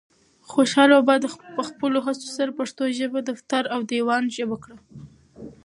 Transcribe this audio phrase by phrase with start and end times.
[0.51, 1.15] خوشحال بابا
[1.55, 4.75] په خپلو هڅو سره پښتو ژبه د دفتر او دیوان ژبه کړه.